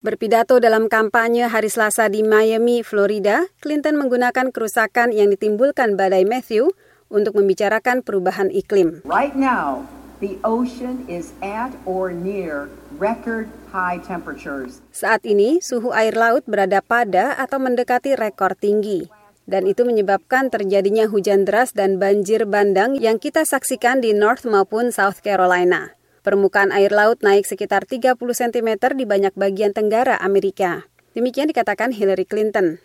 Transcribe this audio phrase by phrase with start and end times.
[0.00, 6.72] Berpidato dalam kampanye hari Selasa di Miami, Florida, Clinton menggunakan kerusakan yang ditimbulkan badai Matthew
[7.12, 9.04] untuk membicarakan perubahan iklim.
[9.04, 9.84] Right now,
[10.24, 14.80] the ocean is at or near record high temperatures.
[14.88, 19.04] Saat ini, suhu air laut berada pada atau mendekati rekor tinggi.
[19.44, 24.96] Dan itu menyebabkan terjadinya hujan deras dan banjir bandang yang kita saksikan di North maupun
[24.96, 25.92] South Carolina.
[26.20, 30.84] Permukaan air laut naik sekitar 30 cm di banyak bagian tenggara Amerika.
[31.16, 32.76] Demikian dikatakan Hillary Clinton.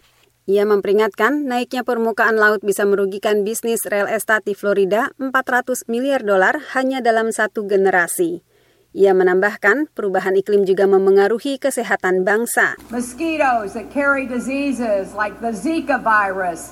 [0.47, 6.55] Ia memperingatkan naiknya permukaan laut bisa merugikan bisnis real estate di Florida 400 miliar dolar
[6.77, 8.39] hanya dalam satu generasi.
[8.95, 12.79] Ia menambahkan perubahan iklim juga memengaruhi kesehatan bangsa.
[12.87, 16.71] Mosquitoes that carry diseases like the Zika virus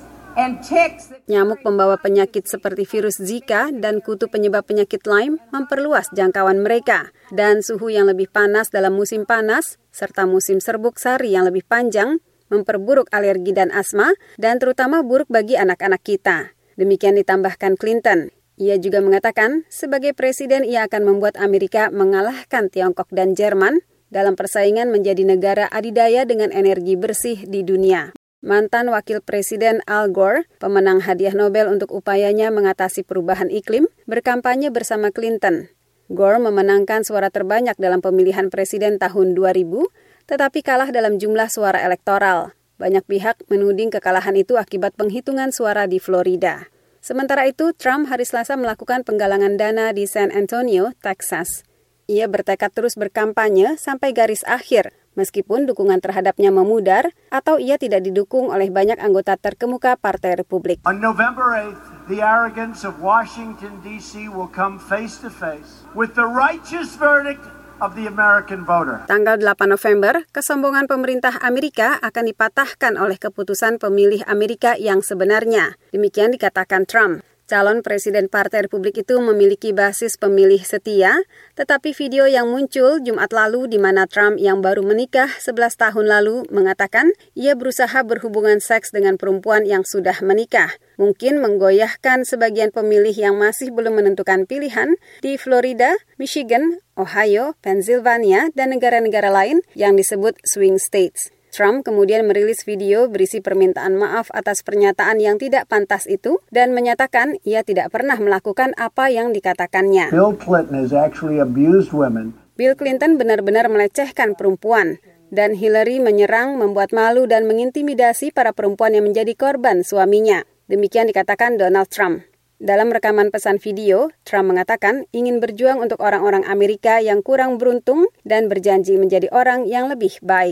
[1.30, 7.14] Nyamuk pembawa penyakit seperti virus Zika dan kutu penyebab penyakit Lyme memperluas jangkauan mereka.
[7.30, 12.18] Dan suhu yang lebih panas dalam musim panas, serta musim serbuk sari yang lebih panjang,
[12.50, 16.54] memperburuk alergi dan asma, dan terutama buruk bagi anak-anak kita.
[16.78, 18.34] Demikian ditambahkan Clinton.
[18.58, 23.82] Ia juga mengatakan, sebagai presiden ia akan membuat Amerika mengalahkan Tiongkok dan Jerman
[24.14, 28.14] dalam persaingan menjadi negara adidaya dengan energi bersih di dunia.
[28.44, 35.16] Mantan Wakil Presiden Al Gore, pemenang hadiah Nobel untuk upayanya mengatasi perubahan iklim, berkampanye bersama
[35.16, 35.72] Clinton.
[36.12, 39.88] Gore memenangkan suara terbanyak dalam pemilihan presiden tahun 2000,
[40.28, 42.52] tetapi kalah dalam jumlah suara elektoral.
[42.76, 46.68] Banyak pihak menuding kekalahan itu akibat penghitungan suara di Florida.
[47.00, 51.64] Sementara itu, Trump hari Selasa melakukan penggalangan dana di San Antonio, Texas.
[52.12, 58.54] Ia bertekad terus berkampanye sampai garis akhir, meskipun dukungan terhadapnya memudar atau ia tidak didukung
[58.54, 60.82] oleh banyak anggota terkemuka Partai Republik.
[60.86, 66.26] On November 8th, the arrogance of Washington DC will come face to face with the
[66.26, 67.42] righteous verdict
[67.82, 69.04] of the American voter.
[69.12, 75.76] Tanggal 8 November, kesombongan pemerintah Amerika akan dipatahkan oleh keputusan pemilih Amerika yang sebenarnya.
[75.92, 77.26] Demikian dikatakan Trump.
[77.44, 81.28] Calon Presiden Partai Republik itu memiliki basis pemilih setia,
[81.60, 86.48] tetapi video yang muncul Jumat lalu di mana Trump yang baru menikah 11 tahun lalu
[86.56, 90.72] mengatakan ia berusaha berhubungan seks dengan perempuan yang sudah menikah.
[90.96, 98.72] Mungkin menggoyahkan sebagian pemilih yang masih belum menentukan pilihan di Florida, Michigan, Ohio, Pennsylvania, dan
[98.72, 101.28] negara-negara lain yang disebut swing states.
[101.54, 107.38] Trump kemudian merilis video berisi permintaan maaf atas pernyataan yang tidak pantas itu dan menyatakan
[107.46, 110.10] ia tidak pernah melakukan apa yang dikatakannya.
[110.10, 112.34] Bill Clinton has actually abused women.
[112.58, 114.98] Bill Clinton benar-benar melecehkan perempuan
[115.30, 120.42] dan Hillary menyerang, membuat malu dan mengintimidasi para perempuan yang menjadi korban suaminya.
[120.66, 122.26] Demikian dikatakan Donald Trump.
[122.64, 128.50] Dalam rekaman pesan video, Trump mengatakan ingin berjuang untuk orang-orang Amerika yang kurang beruntung dan
[128.50, 130.52] berjanji menjadi orang yang lebih baik.